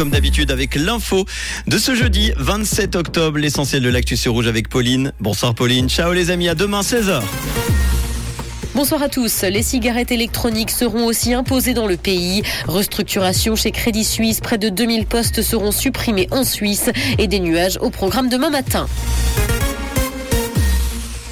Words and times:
Comme 0.00 0.10
d'habitude 0.10 0.52
avec 0.52 0.76
l'info 0.76 1.24
de 1.66 1.76
ce 1.76 1.92
jeudi 1.92 2.30
27 2.36 2.94
octobre, 2.94 3.36
l'essentiel 3.36 3.82
de 3.82 3.88
l'actu 3.88 4.16
sur 4.16 4.32
rouge 4.32 4.46
avec 4.46 4.68
Pauline. 4.68 5.12
Bonsoir 5.18 5.56
Pauline, 5.56 5.88
ciao 5.88 6.12
les 6.12 6.30
amis, 6.30 6.48
à 6.48 6.54
demain 6.54 6.82
16h. 6.82 7.20
Bonsoir 8.76 9.02
à 9.02 9.08
tous. 9.08 9.42
Les 9.42 9.64
cigarettes 9.64 10.12
électroniques 10.12 10.70
seront 10.70 11.04
aussi 11.04 11.34
imposées 11.34 11.74
dans 11.74 11.88
le 11.88 11.96
pays. 11.96 12.44
Restructuration 12.68 13.56
chez 13.56 13.72
Crédit 13.72 14.04
Suisse. 14.04 14.38
Près 14.38 14.56
de 14.56 14.68
2000 14.68 15.04
postes 15.04 15.42
seront 15.42 15.72
supprimés 15.72 16.28
en 16.30 16.44
Suisse 16.44 16.90
et 17.18 17.26
des 17.26 17.40
nuages 17.40 17.76
au 17.80 17.90
programme 17.90 18.28
demain 18.28 18.50
matin. 18.50 18.86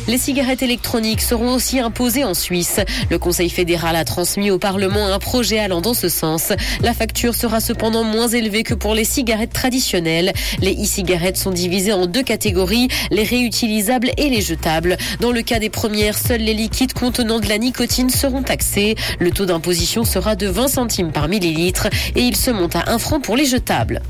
Les 0.09 0.19
cigarettes 0.19 0.63
électroniques 0.63 1.21
seront 1.21 1.53
aussi 1.53 1.81
imposées 1.81 2.23
en 2.23 2.35
Suisse. 2.35 2.79
Le 3.11 3.19
Conseil 3.19 3.51
fédéral 3.51 3.97
a 3.97 4.05
transmis 4.05 4.53
au 4.53 4.59
Parlement 4.59 5.09
un 5.09 5.19
projet 5.19 5.59
allant 5.59 5.81
dans 5.81 5.95
ce 5.95 6.09
sens. 6.09 6.53
La 6.81 6.95
facture 6.95 7.35
sera 7.35 7.59
cependant 7.61 8.05
moins 8.05 8.29
élevée 8.29 8.63
que 8.63 8.75
pour 8.75 8.95
les 8.95 9.05
cigarettes 9.05 9.53
traditionnelles. 9.53 10.33
Les 10.61 10.75
e-cigarettes 10.75 11.37
sont 11.37 11.51
divisées 11.51 11.93
en 11.93 12.07
deux 12.07 12.23
catégories, 12.23 12.87
les 13.11 13.25
réutilisables 13.25 14.11
et 14.17 14.29
les 14.29 14.43
jetables. 14.43 14.97
Dans 15.21 15.33
le 15.33 15.43
cas 15.43 15.59
des 15.59 15.71
premières, 15.71 16.17
seuls 16.17 16.41
les 16.41 16.55
liquides 16.55 16.93
contenant 16.93 17.41
de 17.41 17.49
la 17.49 17.59
nicotine 17.59 18.09
seront 18.11 18.45
taxés. 18.45 18.95
Le 19.19 19.33
taux 19.33 19.47
d'imposition 19.47 20.05
sera 20.05 20.37
de 20.37 20.47
20 20.47 20.69
centimes 20.69 21.11
par 21.11 21.27
millilitre 21.27 21.89
et 22.15 22.23
il 22.23 22.37
se 22.37 22.53
monte 22.53 22.77
à 22.77 22.85
1 22.87 22.99
franc 22.99 23.21
pour 23.21 23.37
les 23.37 23.47
jetables. 23.47 24.03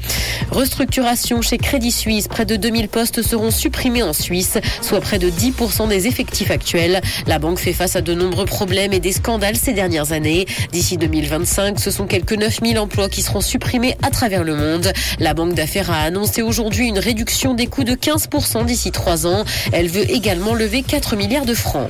Restructuration 0.50 1.40
chez 1.40 1.56
Crédit 1.56 1.92
Suisse. 1.92 2.28
Près 2.28 2.44
de 2.44 2.56
2000 2.56 2.88
postes 2.88 3.22
seront 3.22 3.50
supprimés 3.50 4.02
en 4.02 4.12
Suisse, 4.12 4.58
soit 4.82 5.00
près 5.00 5.18
de 5.18 5.30
10% 5.30 5.85
des 5.86 6.06
effectifs 6.06 6.50
actuels. 6.50 7.00
La 7.26 7.38
banque 7.38 7.58
fait 7.58 7.72
face 7.72 7.96
à 7.96 8.00
de 8.00 8.14
nombreux 8.14 8.44
problèmes 8.44 8.92
et 8.92 9.00
des 9.00 9.12
scandales 9.12 9.56
ces 9.56 9.72
dernières 9.72 10.12
années. 10.12 10.46
D'ici 10.72 10.96
2025, 10.96 11.78
ce 11.78 11.90
sont 11.90 12.06
quelques 12.06 12.32
9000 12.32 12.78
emplois 12.78 13.08
qui 13.08 13.22
seront 13.22 13.40
supprimés 13.40 13.96
à 14.02 14.10
travers 14.10 14.44
le 14.44 14.54
monde. 14.54 14.92
La 15.18 15.34
banque 15.34 15.54
d'affaires 15.54 15.90
a 15.90 16.02
annoncé 16.02 16.42
aujourd'hui 16.42 16.88
une 16.88 16.98
réduction 16.98 17.54
des 17.54 17.66
coûts 17.66 17.84
de 17.84 17.94
15% 17.94 18.64
d'ici 18.64 18.90
trois 18.92 19.26
ans. 19.26 19.44
Elle 19.72 19.88
veut 19.88 20.10
également 20.10 20.54
lever 20.54 20.82
4 20.82 21.16
milliards 21.16 21.46
de 21.46 21.54
francs. 21.54 21.88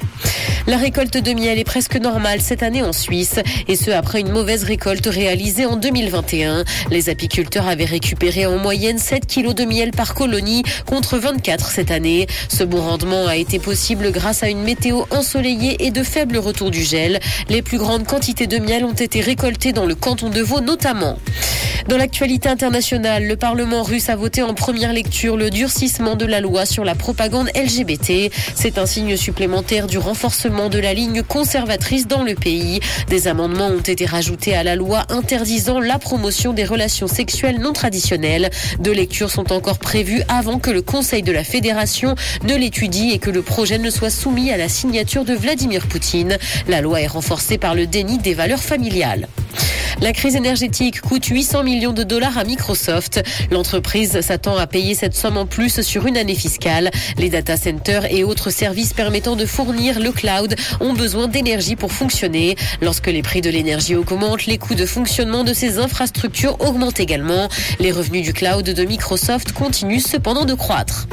La 0.66 0.78
récolte 0.78 1.16
de 1.16 1.32
miel 1.32 1.60
est 1.60 1.64
presque 1.64 1.96
normale 1.96 2.40
cette 2.40 2.64
année 2.64 2.82
en 2.82 2.92
Suisse, 2.92 3.36
et 3.68 3.76
ce 3.76 3.92
après 3.92 4.20
une 4.20 4.32
mauvaise 4.32 4.64
récolte 4.64 5.06
réalisée 5.06 5.64
en 5.64 5.76
2021. 5.76 6.64
Les 6.90 7.08
apiculteurs 7.08 7.68
avaient 7.68 7.84
récupéré 7.84 8.46
en 8.46 8.58
moyenne 8.58 8.98
7 8.98 9.26
kilos 9.26 9.54
de 9.54 9.64
miel 9.64 9.92
par 9.92 10.14
colonie 10.14 10.64
contre 10.84 11.18
24 11.18 11.70
cette 11.70 11.92
année. 11.92 12.26
Ce 12.48 12.64
bon 12.64 12.80
rendement 12.80 13.26
a 13.26 13.36
été 13.36 13.60
possible 13.60 13.85
grâce 13.94 14.42
à 14.42 14.48
une 14.48 14.62
météo 14.62 15.02
ensoleillée 15.10 15.84
et 15.86 15.90
de 15.90 16.02
faibles 16.02 16.38
retours 16.38 16.70
du 16.70 16.82
gel. 16.82 17.20
Les 17.48 17.62
plus 17.62 17.78
grandes 17.78 18.04
quantités 18.04 18.46
de 18.46 18.58
miel 18.58 18.84
ont 18.84 18.92
été 18.92 19.20
récoltées 19.20 19.72
dans 19.72 19.86
le 19.86 19.94
canton 19.94 20.28
de 20.28 20.40
Vaud 20.40 20.60
notamment. 20.60 21.16
Dans 21.88 21.96
l'actualité 21.96 22.48
internationale, 22.48 23.24
le 23.26 23.36
Parlement 23.36 23.84
russe 23.84 24.08
a 24.08 24.16
voté 24.16 24.42
en 24.42 24.54
première 24.54 24.92
lecture 24.92 25.36
le 25.36 25.50
durcissement 25.50 26.16
de 26.16 26.24
la 26.24 26.40
loi 26.40 26.66
sur 26.66 26.84
la 26.84 26.96
propagande 26.96 27.48
LGBT. 27.54 28.32
C'est 28.56 28.78
un 28.78 28.86
signe 28.86 29.16
supplémentaire 29.16 29.86
du 29.86 29.96
renforcement 29.96 30.68
de 30.68 30.80
la 30.80 30.94
ligne 30.94 31.22
conservatrice 31.22 32.08
dans 32.08 32.24
le 32.24 32.34
pays. 32.34 32.80
Des 33.08 33.28
amendements 33.28 33.68
ont 33.68 33.78
été 33.78 34.04
rajoutés 34.04 34.56
à 34.56 34.64
la 34.64 34.74
loi 34.74 35.04
interdisant 35.10 35.78
la 35.78 36.00
promotion 36.00 36.52
des 36.52 36.64
relations 36.64 37.06
sexuelles 37.06 37.60
non 37.60 37.72
traditionnelles. 37.72 38.50
Deux 38.80 38.92
lectures 38.92 39.30
sont 39.30 39.52
encore 39.52 39.78
prévues 39.78 40.22
avant 40.28 40.58
que 40.58 40.70
le 40.70 40.82
Conseil 40.82 41.22
de 41.22 41.30
la 41.30 41.44
Fédération 41.44 42.16
ne 42.42 42.56
l'étudie 42.56 43.12
et 43.12 43.18
que 43.18 43.30
le 43.30 43.42
projet 43.42 43.75
ne 43.82 43.90
soit 43.90 44.10
soumis 44.10 44.50
à 44.50 44.56
la 44.56 44.68
signature 44.68 45.24
de 45.24 45.34
Vladimir 45.34 45.86
Poutine. 45.86 46.38
La 46.68 46.80
loi 46.80 47.00
est 47.00 47.06
renforcée 47.06 47.58
par 47.58 47.74
le 47.74 47.86
déni 47.86 48.18
des 48.18 48.34
valeurs 48.34 48.62
familiales. 48.62 49.28
La 50.02 50.12
crise 50.12 50.36
énergétique 50.36 51.00
coûte 51.00 51.24
800 51.24 51.62
millions 51.62 51.92
de 51.94 52.02
dollars 52.02 52.36
à 52.36 52.44
Microsoft. 52.44 53.22
L'entreprise 53.50 54.20
s'attend 54.20 54.56
à 54.58 54.66
payer 54.66 54.94
cette 54.94 55.14
somme 55.14 55.38
en 55.38 55.46
plus 55.46 55.80
sur 55.80 56.06
une 56.06 56.18
année 56.18 56.34
fiscale. 56.34 56.90
Les 57.16 57.30
data 57.30 57.56
centers 57.56 58.04
et 58.12 58.22
autres 58.22 58.50
services 58.50 58.92
permettant 58.92 59.36
de 59.36 59.46
fournir 59.46 59.98
le 59.98 60.12
cloud 60.12 60.54
ont 60.80 60.92
besoin 60.92 61.28
d'énergie 61.28 61.76
pour 61.76 61.92
fonctionner. 61.92 62.56
Lorsque 62.82 63.06
les 63.06 63.22
prix 63.22 63.40
de 63.40 63.48
l'énergie 63.48 63.96
augmentent, 63.96 64.44
les 64.44 64.58
coûts 64.58 64.74
de 64.74 64.84
fonctionnement 64.84 65.44
de 65.44 65.54
ces 65.54 65.78
infrastructures 65.78 66.60
augmentent 66.60 67.00
également. 67.00 67.48
Les 67.80 67.90
revenus 67.90 68.22
du 68.22 68.34
cloud 68.34 68.64
de 68.64 68.84
Microsoft 68.84 69.52
continuent 69.52 70.00
cependant 70.00 70.44
de 70.44 70.54
croître. 70.54 71.06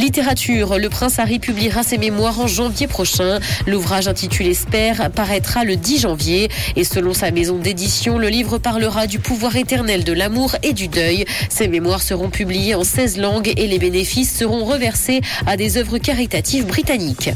Littérature, 0.00 0.78
le 0.78 0.88
prince 0.88 1.18
Harry 1.18 1.38
publiera 1.38 1.82
ses 1.82 1.98
mémoires 1.98 2.40
en 2.40 2.46
janvier 2.46 2.86
prochain. 2.86 3.38
L'ouvrage 3.66 4.08
intitulé 4.08 4.54
Spare 4.54 5.10
paraîtra 5.14 5.62
le 5.62 5.76
10 5.76 6.00
janvier 6.00 6.48
et 6.74 6.84
selon 6.84 7.12
sa 7.12 7.30
maison 7.30 7.58
d'édition, 7.58 8.09
le 8.18 8.28
livre 8.28 8.58
parlera 8.58 9.06
du 9.06 9.18
pouvoir 9.18 9.56
éternel 9.56 10.04
de 10.04 10.12
l'amour 10.12 10.56
et 10.62 10.72
du 10.72 10.88
deuil. 10.88 11.24
Ses 11.48 11.68
mémoires 11.68 12.02
seront 12.02 12.30
publiées 12.30 12.74
en 12.74 12.84
16 12.84 13.18
langues 13.18 13.52
et 13.56 13.66
les 13.66 13.78
bénéfices 13.78 14.36
seront 14.36 14.64
reversés 14.64 15.20
à 15.46 15.56
des 15.56 15.76
œuvres 15.76 15.98
caritatives 15.98 16.66
britanniques. 16.66 17.30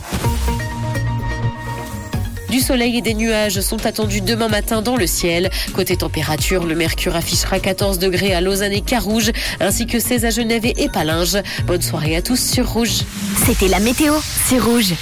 Du 2.54 2.60
soleil 2.60 2.98
et 2.98 3.02
des 3.02 3.14
nuages 3.14 3.60
sont 3.60 3.84
attendus 3.84 4.20
demain 4.20 4.46
matin 4.46 4.80
dans 4.80 4.94
le 4.94 5.08
ciel. 5.08 5.50
Côté 5.74 5.96
température, 5.96 6.64
le 6.64 6.76
mercure 6.76 7.16
affichera 7.16 7.58
14 7.58 7.98
degrés 7.98 8.32
à 8.32 8.40
Lausanne 8.40 8.72
et 8.72 8.80
Carouge, 8.80 9.32
ainsi 9.58 9.86
que 9.86 9.98
16 9.98 10.24
à 10.24 10.30
Genève 10.30 10.64
et 10.64 10.88
Palinges. 10.88 11.38
Bonne 11.66 11.82
soirée 11.82 12.14
à 12.14 12.22
tous 12.22 12.38
sur 12.38 12.70
Rouge. 12.70 13.02
C'était 13.44 13.66
la 13.66 13.80
météo, 13.80 14.14
c'est 14.46 14.60
Rouge. 14.60 14.94